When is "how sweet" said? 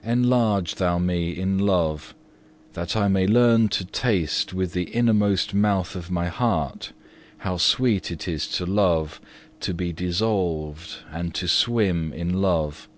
7.36-8.10